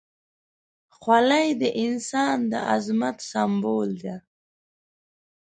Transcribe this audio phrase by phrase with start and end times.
[0.97, 4.15] خولۍ د انسان د عظمت سمبول ده.